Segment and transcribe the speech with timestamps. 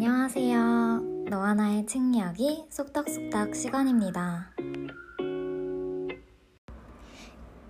[0.00, 1.26] 안녕하세요.
[1.28, 4.52] 너와 나의 책 이야기 쏙닥쏙닥 시간입니다.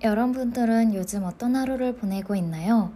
[0.03, 2.93] 여러분들은 요즘 어떤 하루를 보내고 있나요?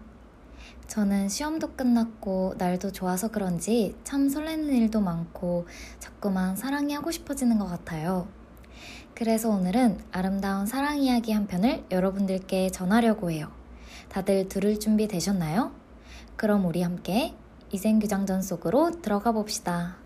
[0.87, 5.67] 저는 시험도 끝났고 날도 좋아서 그런지 참 설레는 일도 많고
[5.99, 8.29] 자꾸만 사랑이 하고 싶어지는 것 같아요.
[9.14, 13.51] 그래서 오늘은 아름다운 사랑 이야기 한 편을 여러분들께 전하려고 해요.
[14.11, 15.73] 다들 들을 준비 되셨나요?
[16.37, 17.35] 그럼 우리 함께
[17.72, 19.96] 이생규장전 속으로 들어가 봅시다.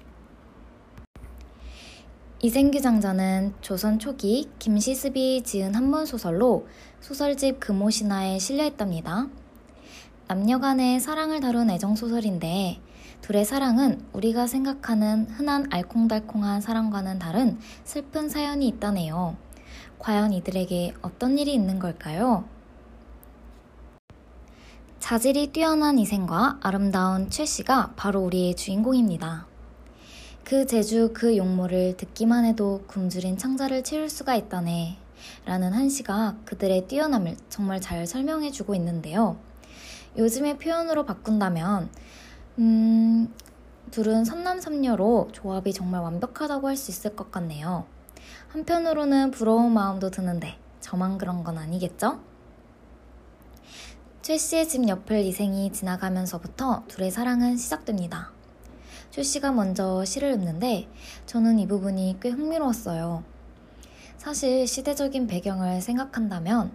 [2.40, 6.68] 이생규장전은 조선 초기 김시습이 지은 한문 소설로
[7.00, 9.26] 소설집 금오신화에 실려 있답니다.
[10.28, 12.80] 남녀 간의 사랑을 다룬 애정소설인데
[13.22, 19.36] 둘의 사랑은 우리가 생각하는 흔한 알콩달콩한 사랑과는 다른 슬픈 사연이 있다네요.
[19.98, 22.44] 과연 이들에게 어떤 일이 있는 걸까요?
[25.08, 29.46] 자질이 뛰어난 이생과 아름다운 최 씨가 바로 우리의 주인공입니다.
[30.42, 34.98] 그 제주 그 용모를 듣기만 해도 굶주린 창자를 채울 수가 있다네.
[35.44, 39.36] 라는 한 씨가 그들의 뛰어남을 정말 잘 설명해 주고 있는데요.
[40.18, 41.88] 요즘의 표현으로 바꾼다면,
[42.58, 43.32] 음,
[43.92, 47.86] 둘은 선남선녀로 조합이 정말 완벽하다고 할 수 있을 것 같네요.
[48.48, 52.18] 한편으로는 부러운 마음도 드는데, 저만 그런 건 아니겠죠?
[54.26, 58.32] 최 씨의 집 옆을 이생이 지나가면서부터 둘의 사랑은 시작됩니다.
[59.12, 60.88] 최 씨가 먼저 시를 읊는데
[61.26, 63.22] 저는 이 부분이 꽤 흥미로웠어요.
[64.16, 66.72] 사실 시대적인 배경을 생각한다면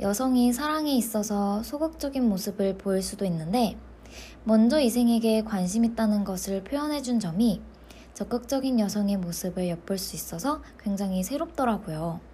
[0.00, 3.76] 여성이 사랑에 있어서 소극적인 모습을 보일 수도 있는데
[4.44, 7.60] 먼저 이생에게 관심 있다는 것을 표현해준 점이
[8.14, 12.33] 적극적인 여성의 모습을 엿볼 수 있어서 굉장히 새롭더라고요.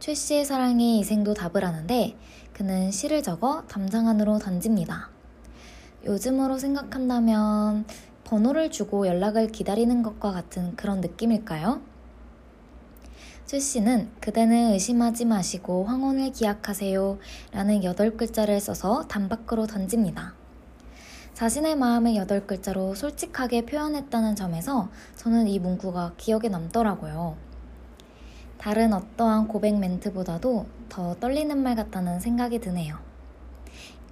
[0.00, 2.16] 최 씨의 사랑에 이생도 답을 하는데
[2.54, 5.10] 그는 시를 적어 담장 안으로 던집니다.
[6.06, 7.84] 요즘으로 생각한다면
[8.24, 11.82] 번호를 주고 연락을 기다리는 것과 같은 그런 느낌일까요?
[13.44, 17.18] 최 씨는 그대는 의심하지 마시고 황혼을 기약하세요
[17.52, 20.32] 라는 여덟 글자를 써서 담 밖으로 던집니다.
[21.34, 27.49] 자신의 마음을 여덟 글자로 솔직하게 표현했다는 점에서 저는 이 문구가 기억에 남더라고요.
[28.60, 32.98] 다른 어떠한 고백 멘트보다도 더 떨리는 말 같다는 생각이 드네요.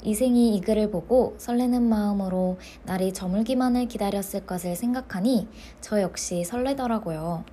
[0.02, 5.48] 이생이 이 글을 보고 설레는 마음으로 날이 저물기만을 기다렸을 것을 생각하니
[5.82, 7.44] 저 역시 설레더라고요.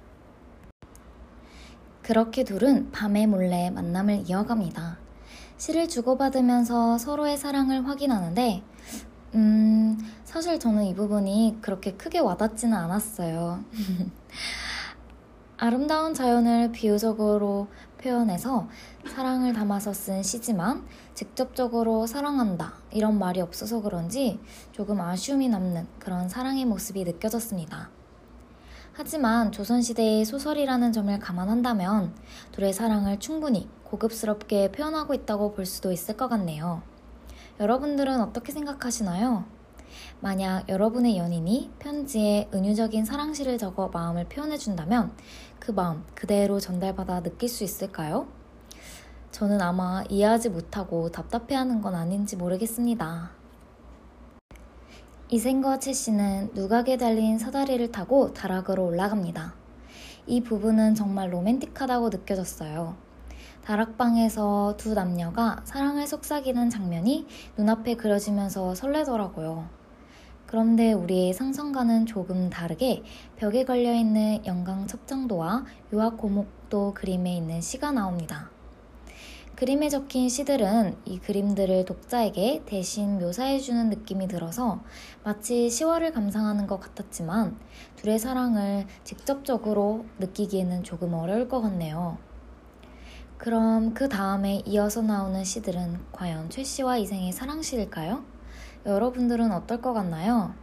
[2.02, 4.98] 그렇게 둘은 밤에 몰래 만남을 이어갑니다.
[5.58, 8.64] 시를 주고받으면서 서로의 사랑을 확인하는데,
[9.34, 13.66] 음, 사실 저는 이 부분이 그렇게 크게 와닿지는 않았어요.
[15.58, 17.68] 아름다운 자연을 비유적으로
[18.02, 18.68] 표현해서
[19.08, 24.38] 사랑을 담아서 쓴 시지만 직접적으로 사랑한다 이런 말이 없어서 그런지
[24.74, 27.90] 조금 아쉬움이 남는 그런 사랑의 모습이 느껴졌습니다.
[28.92, 32.14] 하지만 조선시대의 소설이라는 점을 감안한다면
[32.52, 36.82] 둘의 사랑을 충분히 고급스럽게 표현하고 있다고 볼 수도 있을 것 같네요.
[37.62, 39.46] 여러분들은 어떻게 생각하시나요?
[40.20, 45.12] 만약 여러분의 연인이 편지에 은유적인 사랑시를 적어 마음을 표현해준다면
[45.60, 48.28] 그 마음 그대로 전달받아 느낄 수 있을까요?
[49.32, 53.32] 저는 아마 이해하지 못하고 답답해하는 건 아닌지 모르겠습니다.
[55.28, 59.56] 이생과 채 씨는 누각에 달린 사다리를 타고 다락으로 올라갑니다.
[60.28, 62.96] 이 부분은 정말 로맨틱하다고 느껴졌어요.
[63.66, 67.28] 다락방에서 두 남녀가 사랑을 속삭이는 장면이
[67.58, 69.68] 눈앞에 그려지면서 설레더라고요.
[70.48, 73.04] 그런데 우리의 상상과는 조금 다르게
[73.36, 78.50] 벽에 걸려있는 영광 첩정도와 유학 고목도 그림에 있는 시가 나옵니다.
[79.56, 84.82] 그림에 적힌 시들은 이 그림들을 독자에게 대신 묘사해주는 느낌이 들어서
[85.24, 87.58] 마치 시화를 감상하는 것 같았지만
[87.96, 92.18] 둘의 사랑을 직접적으로 느끼기에는 조금 어려울 것 같네요.
[93.38, 98.35] 그럼 그 다음에 이어서 나오는 시들은 과연 최 씨와 이생의 사랑시일까요?
[98.86, 100.54] 여러분들은 어떨 것 같나요?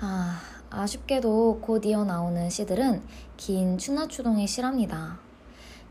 [0.00, 0.40] 아,
[0.70, 3.02] 아쉽게도 곧 이어 나오는 시들은
[3.36, 5.18] 긴 추나추동의 시랍니다.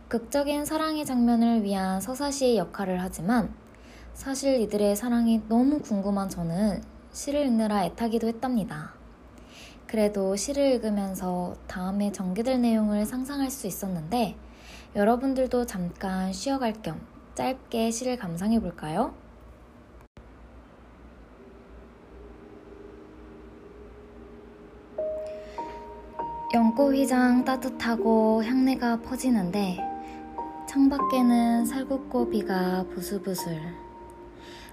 [0.08, 3.54] 극적인 사랑의 장면을 위한 서사시의 역할을 하지만
[4.14, 6.82] 사실 이들의 사랑이 너무 궁금한 저는
[7.12, 8.94] 시를 읽느라 애타기도 했답니다.
[9.88, 14.38] 그래도 시를 읽으면서 다음에 전개될 내용을 상상할 수 있었는데
[14.96, 17.02] 여러분들도 잠깐 쉬어갈 겸
[17.36, 19.23] 짧게 시를 감상해 볼까요?
[26.54, 29.80] 연꽃휘장 따뜻하고 향내가 퍼지는데
[30.70, 33.60] 창밖에는 살구꽃 비가 부슬부슬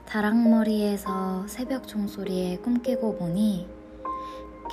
[0.04, 3.66] 다락머리에서 새벽 종소리에 꿈깨고 보니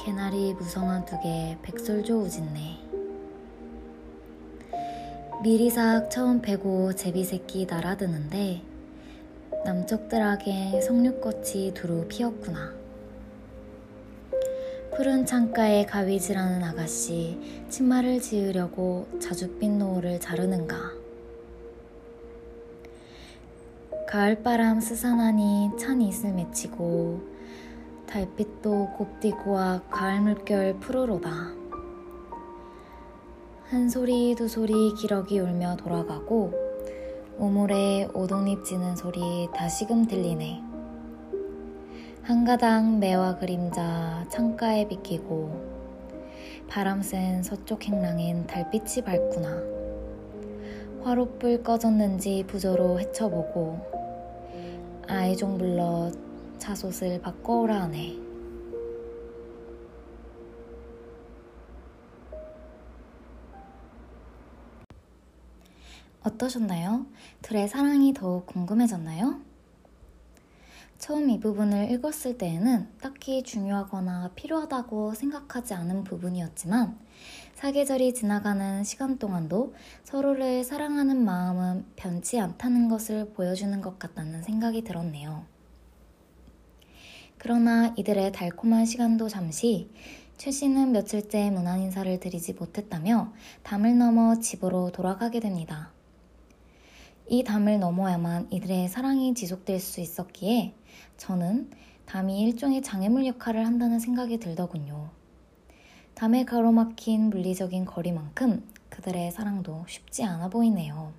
[0.04, 2.78] 개나리 무성한 두 개 백설조 우진네
[5.44, 8.62] 미리삭 처음 패고 제비새끼 날아드는데
[9.64, 12.87] 남쪽들에게 석류꽃이 두루 피었구나.
[14.98, 17.40] 푸른 창가에 가위질하는 아가씨
[17.70, 20.76] 치마를 지으려고 자줏빛 노을을 자르는가.
[24.08, 27.22] 가을바람 스산하니 찬 이슬 맺히고
[28.08, 31.30] 달빛도 곱디고와 가을 물결 푸르로다.
[33.70, 36.54] 한 소리 두 소리 기러기 울며 돌아가고
[37.38, 40.67] 우물에 오동잎 지는 소리 다시금 들리네.
[42.28, 45.50] 한 가당 매와 그림자 창가에 비키고
[46.68, 49.64] 바람 센 서쪽 행랑엔 달빛이 밝구나.
[51.06, 53.80] 화롯불 꺼졌는지 부조로 헤쳐보고
[55.08, 56.12] 아이종 불러
[56.58, 58.18] 차솥을 바꿔오라 하네.
[66.24, 67.06] 어떠셨나요?
[67.42, 69.47] 둘의 사랑이 더욱 궁금해졌나요?
[71.08, 77.00] 처음 이 부분을 읽었을 때에는 딱히 중요하거나 필요하다고 생각하지 않은 부분이었지만
[77.56, 79.74] 사계절이 지나가는 시간 동안도
[80.04, 85.46] 서로를 사랑하는 마음은 변치 않다는 것을 보여주는 것 같다는 생각이 들었네요.
[87.38, 89.90] 그러나 이들의 달콤한 시간도 잠시
[90.36, 93.32] 최 씨는 며칠째 문안 인사를 드리지 못했다며
[93.64, 95.94] 담을 넘어 집으로 돌아가게 됩니다.
[97.30, 100.74] 이 담을 넘어야만 이들의 사랑이 지속될 수 있었기에
[101.18, 101.70] 저는
[102.06, 105.10] 담이 일종의 장애물 역할을 한다는 생각이 들더군요.
[106.14, 111.12] 담에 가로막힌 물리적인 거리만큼 그들의 사랑도 쉽지 않아 보이네요.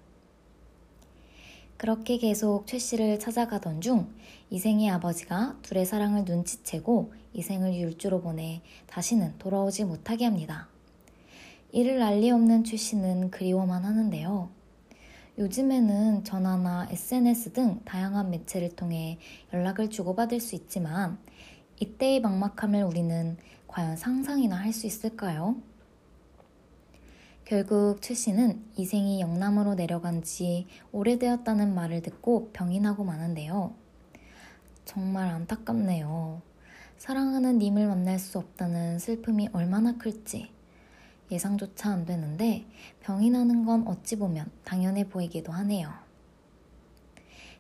[1.77, 4.11] 그렇게 계속 최 씨를 찾아가던 중
[4.49, 10.69] 이생의 아버지가 둘의 사랑을 눈치채고 이생을 율주로 보내 다시는 돌아오지 못하게 합니다.
[11.71, 14.58] 이를 알리 없는 최 씨는 그리워만 하는데요.
[15.39, 19.21] 요즘에는 전화나 SNS 등 다양한 매체를 통해
[19.53, 21.17] 연락을 주고받을 수 있지만
[21.79, 23.37] 이때의 막막함을 우리는
[23.69, 25.55] 과연 상상이나 할 수 있을까요?
[27.45, 33.75] 결국 최 씨는 이생이 영남으로 내려간 지 오래되었다는 말을 듣고 병이 나고 마는데요.
[34.85, 36.43] 정말 안타깝네요.
[36.97, 40.58] 사랑하는 님을 만날 수 없다는 슬픔이 얼마나 클지.
[41.31, 42.67] 예상조차 안 되는데
[43.01, 45.93] 병이 나는 건 어찌 보면 당연해 보이기도 하네요.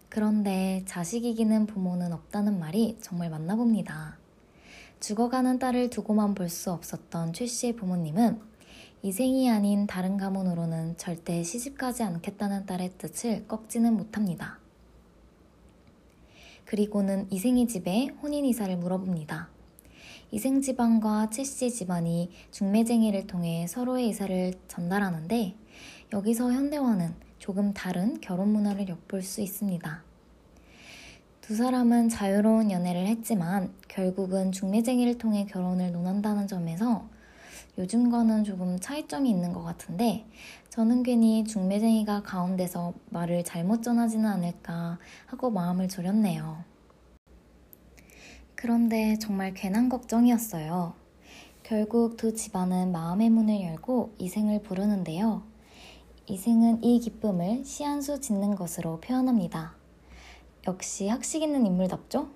[0.09, 4.17] 그런데 자식 이기는 부모는 없다는 말이 정말 맞나 봅니다.
[5.00, 8.41] 죽어가는 딸을 두고만 볼 수 없었던 최 씨의 부모님은
[9.03, 14.59] 이생이 아닌 다른 가문으로는 절대 시집가지 않겠다는 딸의 뜻을 꺾지는 못합니다.
[16.64, 19.49] 그리고는 이생이 집에 혼인 이사를 물어봅니다.
[20.30, 25.54] 이생 집안과 칠씨 집안이 중매쟁이를 통해 서로의 의사를 전달하는데
[26.12, 30.02] 여기서 현대화는 조금 다른 결혼 문화를 엿볼 수 있습니다.
[31.40, 37.08] 두 사람은 자유로운 연애를 했지만 결국은 중매쟁이를 통해 결혼을 논한다는 점에서
[37.78, 40.26] 요즘과는 조금 차이점이 있는 것 같은데
[40.69, 46.68] 저는 괜히 중매쟁이가 가운데서 말을 잘못 전하지는 않을까 하고 마음을 졸였네요.
[48.61, 50.93] 그런데 정말 괜한 걱정이었어요.
[51.62, 55.45] 결국 두 집안은 마음의 문을 열고 이생을 부르는데요.
[56.27, 59.77] 이생은 이 기쁨을 시한수 짓는 것으로 표현합니다.
[60.67, 62.31] 역시 학식 있는 인물답죠?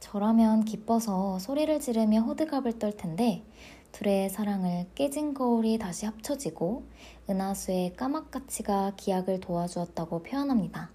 [0.00, 3.44] 저라면 기뻐서 소리를 지르며 호드갑을 떨 텐데
[3.92, 6.84] 둘의 사랑을 깨진 거울이 다시 합쳐지고
[7.28, 10.92] 은하수의 까막가치가 기약을 도와주었다고 표현합니다.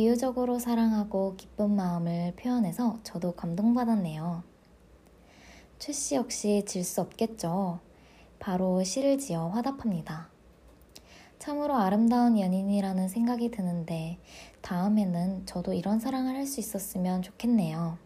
[0.00, 4.42] 비유적으로 사랑하고 기쁜 마음을 표현해서 저도 감동받았네요.
[5.78, 7.80] 최 씨 역시 질 수 없겠죠.
[8.38, 10.30] 바로 시를 지어 화답합니다.
[11.38, 14.16] 참으로 아름다운 연인이라는 생각이 드는데
[14.62, 17.98] 다음에는 저도 이런 사랑을 할 수 있었으면 좋겠네요.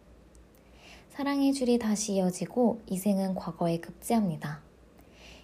[1.10, 4.62] 사랑의 줄이 다시 이어지고 이생은 과거에 급제합니다.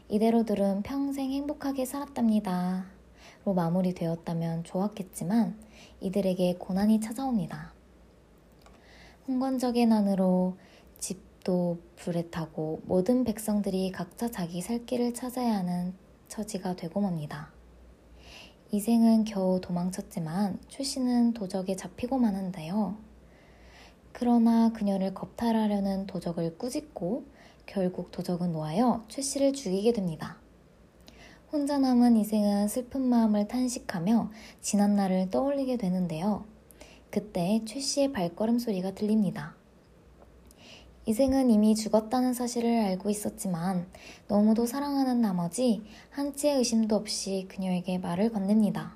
[0.08, 2.86] 이대로들은 평생 행복하게 살았답니다.
[3.44, 5.69] 로 마무리되었다면 좋았겠지만
[6.00, 7.72] 이들에게 고난이 찾아옵니다.
[9.28, 10.56] 홍건적의 난으로
[10.98, 15.94] 집도 불에 타고 모든 백성들이 각자 자기 살 길을 찾아야 하는
[16.28, 17.52] 처지가 되고 맙니다.
[18.72, 22.96] 이생은 겨우 도망쳤지만 출신은 도적에 잡히고 마는데요.
[24.12, 27.24] 그러나 그녀를 겁탈하려는 도적을 꾸짖고
[27.66, 30.38] 결국 도적은 놓아여 최 씨를 죽이게 됩니다.
[31.52, 34.30] 혼자 남은 이생은 슬픈 마음을 탄식하며
[34.60, 36.44] 지난 날을 떠올리게 되는데요.
[37.10, 39.56] 그때 최 씨의 발걸음 소리가 들립니다.
[41.06, 43.88] 이생은 이미 죽었다는 사실을 알고 있었지만
[44.28, 48.94] 너무도 사랑하는 나머지 한치의 의심도 없이 그녀에게 말을 건넵니다.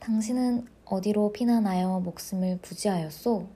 [0.00, 3.48] 당신은 어디로 피난하여 목숨을 부지하였소?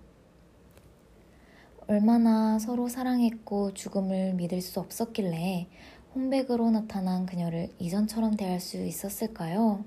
[1.88, 5.68] 얼마나 서로 사랑했고 죽음을 믿을 수 없었길래
[6.14, 9.84] 혼백으로 나타난 그녀를 이전처럼 대할 수 있었을까요?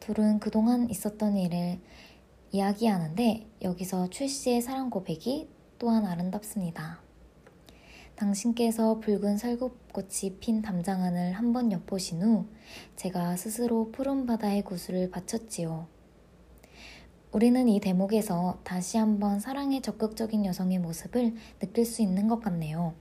[0.00, 1.80] 둘은 그동안 있었던 일을
[2.50, 7.02] 이야기하는데 여기서 최 씨의 사랑 고백이 또한 아름답습니다.
[8.14, 12.46] 당신께서 붉은 살구꽃이 핀 담장 안을 한번 엿보신 후
[12.96, 15.88] 제가 스스로 푸른 바다의 구슬을 바쳤지요.
[17.32, 22.94] 우리는 이 대목에서 다시 한번 사랑의 적극적인 여성의 모습을 느낄 수 있는 것 같네요.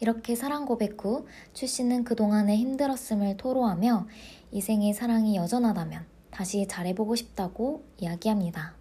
[0.00, 4.06] 이렇게 사랑 고백 후 출씨는 그동안의 힘들었음을 토로하며
[4.52, 8.74] 이 생의 사랑이 여전하다면 다시 잘해보고 싶다고 이야기합니다.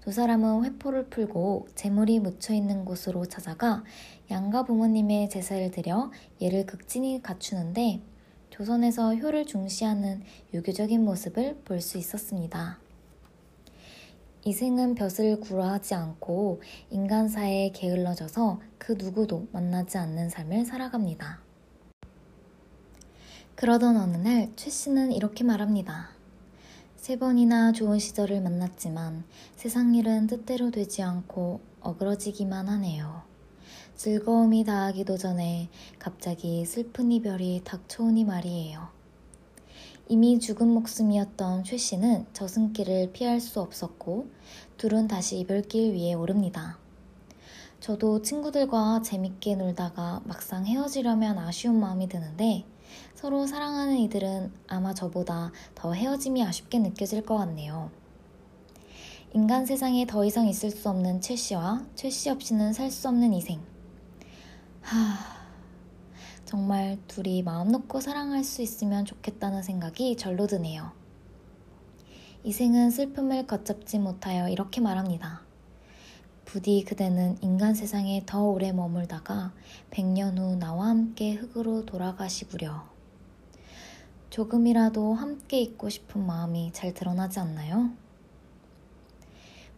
[0.00, 3.82] 두 사람은 회포를 풀고 재물이 묻혀 있는 곳으로 찾아가
[4.30, 8.00] 양가 부모님의 제사를 드려 예를 극진히 갖추는데
[8.50, 10.22] 조선에서 효를 중시하는
[10.54, 12.85] 유교적인 모습을 볼 수 있었습니다.
[14.46, 21.40] 이생은 벼슬 구라하지 않고 인간사에 게을러져서 그 누구도 만나지 않는 삶을 살아갑니다.
[23.56, 26.10] 그러던 어느 날 최 씨는 이렇게 말합니다.
[26.94, 29.24] 세 번이나 좋은 시절을 만났지만
[29.56, 33.22] 세상 일은 뜻대로 되지 않고 어그러지기만 하네요.
[33.96, 38.95] 즐거움이 다하기도 전에 갑자기 슬픈 이별이 닥쳐오니 말이에요.
[40.08, 44.28] 이미 죽은 목숨이었던 최 씨는 저승길을 피할 수 없었고
[44.76, 46.78] 둘은 다시 이별길 위에 오릅니다.
[47.80, 52.64] 저도 친구들과 재밌게 놀다가 막상 헤어지려면 아쉬운 마음이 드는데
[53.16, 57.90] 서로 사랑하는 이들은 아마 저보다 더 헤어짐이 아쉽게 느껴질 것 같네요.
[59.34, 63.34] 인간 세상에 더 이상 있을 수 없는 최 씨와 최 씨 없이는 살 수 없는
[63.34, 63.60] 이생.
[64.82, 65.35] 하...
[66.46, 70.92] 정말 둘이 마음 놓고 사랑할 수 있으면 좋겠다는 생각이 절로 드네요.
[72.44, 75.42] 이생은 슬픔을 걷잡지 못하여 이렇게 말합니다.
[76.44, 79.52] 부디 그대는 인간 세상에 더 오래 머물다가
[79.90, 82.84] 백년 후 나와 함께 흙으로 돌아가시구려.
[84.30, 87.90] 조금이라도 함께 있고 싶은 마음이 잘 드러나지 않나요?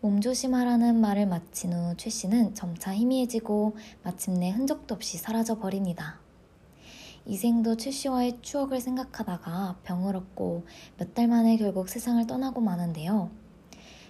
[0.03, 6.21] 몸조심하라는 말을 마친 후 최 씨는 점차 희미해지고 마침내 흔적도 없이 사라져 버립니다.
[7.29, 10.65] 이생도 최 씨와의 추억을 생각하다가 병을 얻고
[10.97, 13.31] 몇 달 만에 결국 세상을 떠나고 마는데요.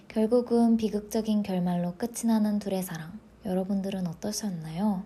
[0.07, 3.19] 결국은 비극적인 결말로 끝이 나는 둘의 사랑.
[3.43, 5.03] 여러분들은 어떠셨나요?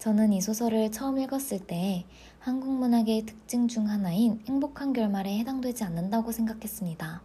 [0.00, 2.06] 저는 이 소설을 처음 읽었을 때
[2.40, 7.22] 한국 문학의 특징 중 하나인 행복한 결말에 해당되지 않는다고 생각했습니다.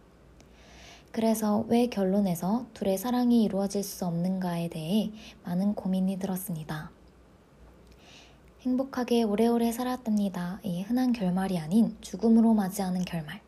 [1.10, 5.10] 그래서 왜 결론에서 둘의 사랑이 이루어질 수 없는가에 대해
[5.42, 6.92] 많은 고민이 들었습니다.
[8.66, 10.58] 행복하게 오래오래 살았답니다.
[10.64, 13.40] 이 흔한 결말이 아닌 죽음으로 맞이하는 결말.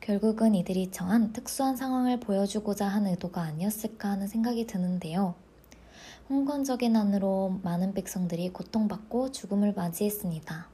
[0.00, 5.36] 결국은 이들이 처한 특수한 상황을 보여주고자 한 의도가 아니었을까 하는 생각이 드는데요.
[6.28, 10.66] 홍건적인 안으로 많은 백성들이 고통받고 죽음을 맞이했습니다.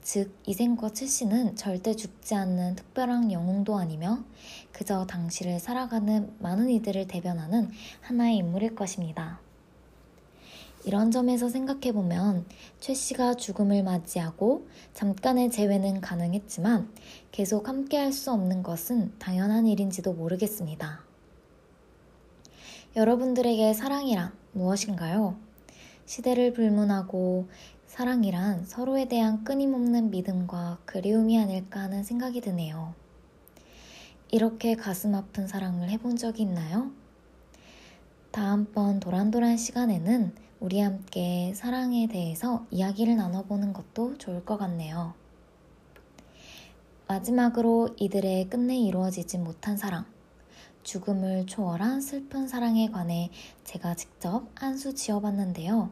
[0.00, 4.24] 즉, 이생과 칠씨는 절대 죽지 않는 특별한 영웅도 아니며
[4.72, 9.38] 그저 당시를 살아가는 많은 이들을 대변하는 하나의 인물일 것입니다.
[10.88, 12.46] 이런 점에서 생각해보면
[12.80, 16.90] 최 씨가 죽음을 맞이하고 잠깐의 재회는 가능했지만
[17.30, 21.04] 계속 함께 할 수 없는 것은 당연한 일인지도 모르겠습니다.
[22.96, 25.36] 여러분들에게 사랑이란 무엇인가요?
[26.06, 27.48] 시대를 불문하고
[27.86, 32.94] 사랑이란 서로에 대한 끊임없는 믿음과 그리움이 아닐까 하는 생각이 드네요.
[34.30, 36.90] 이렇게 가슴 아픈 사랑을 해본 적이 있나요?
[38.30, 45.14] 다음번 도란도란 시간에는 우리 함께 사랑에 대해서 이야기를 나눠보는 것도 좋을 것 같네요.
[47.06, 50.04] 마지막으로 이들의 끝내 이루어지지 못한 사랑,
[50.82, 53.30] 죽음을 초월한 슬픈 사랑에 관해
[53.62, 55.90] 제가 직접 한수 지어봤는데요.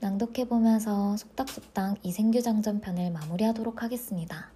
[0.00, 4.50] 낭독해보면서 속닥속닥 이생규장전편을 마무리하도록 하겠습니다.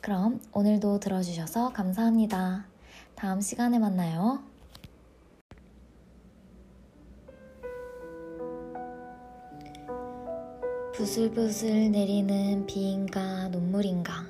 [0.00, 2.66] 그럼 오늘도 들어주셔서 감사합니다.
[3.16, 4.42] 다음 시간에 만나요.
[10.98, 14.26] 부슬부슬 내리는 비인가 눈물인가.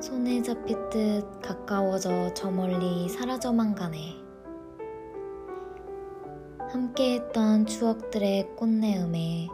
[0.00, 4.14] 손에 잡힐 듯 가까워져 저 멀리 사라져만 가네.
[6.70, 9.48] 함께했던 추억들의 꽃내음에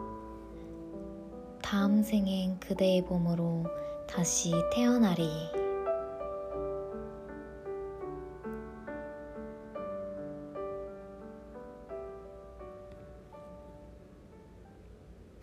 [1.63, 3.65] 다음 생엔 그대의 봄으로
[4.07, 5.27] 다시 태어나리